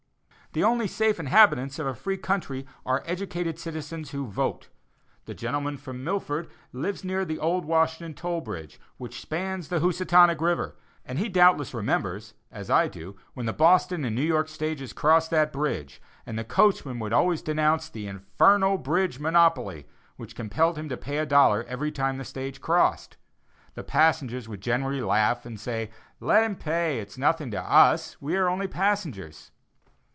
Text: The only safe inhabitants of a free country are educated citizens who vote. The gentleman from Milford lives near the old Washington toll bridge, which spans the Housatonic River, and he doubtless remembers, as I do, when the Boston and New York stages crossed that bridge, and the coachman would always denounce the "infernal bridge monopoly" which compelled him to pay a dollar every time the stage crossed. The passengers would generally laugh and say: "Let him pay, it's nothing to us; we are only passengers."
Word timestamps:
The 0.53 0.65
only 0.65 0.85
safe 0.85 1.17
inhabitants 1.17 1.79
of 1.79 1.87
a 1.87 1.95
free 1.95 2.17
country 2.17 2.67
are 2.85 3.03
educated 3.05 3.57
citizens 3.57 4.09
who 4.11 4.27
vote. 4.27 4.67
The 5.23 5.33
gentleman 5.33 5.77
from 5.77 6.03
Milford 6.03 6.49
lives 6.73 7.05
near 7.05 7.23
the 7.23 7.39
old 7.39 7.63
Washington 7.63 8.13
toll 8.13 8.41
bridge, 8.41 8.77
which 8.97 9.21
spans 9.21 9.69
the 9.69 9.79
Housatonic 9.79 10.41
River, 10.41 10.75
and 11.05 11.17
he 11.19 11.29
doubtless 11.29 11.73
remembers, 11.73 12.33
as 12.51 12.69
I 12.69 12.89
do, 12.89 13.15
when 13.33 13.45
the 13.45 13.53
Boston 13.53 14.03
and 14.03 14.13
New 14.13 14.21
York 14.23 14.49
stages 14.49 14.91
crossed 14.91 15.31
that 15.31 15.53
bridge, 15.53 16.01
and 16.25 16.37
the 16.37 16.43
coachman 16.43 16.99
would 16.99 17.13
always 17.13 17.41
denounce 17.41 17.87
the 17.87 18.07
"infernal 18.07 18.77
bridge 18.77 19.19
monopoly" 19.21 19.87
which 20.17 20.35
compelled 20.35 20.77
him 20.77 20.89
to 20.89 20.97
pay 20.97 21.19
a 21.19 21.25
dollar 21.25 21.63
every 21.69 21.93
time 21.93 22.17
the 22.17 22.25
stage 22.25 22.59
crossed. 22.59 23.15
The 23.75 23.85
passengers 23.85 24.49
would 24.49 24.59
generally 24.59 24.99
laugh 24.99 25.45
and 25.45 25.57
say: 25.57 25.91
"Let 26.19 26.43
him 26.43 26.57
pay, 26.57 26.99
it's 26.99 27.17
nothing 27.17 27.51
to 27.51 27.61
us; 27.61 28.17
we 28.19 28.35
are 28.35 28.49
only 28.49 28.67
passengers." 28.67 29.51